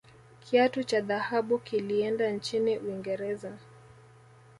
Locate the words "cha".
0.83-1.01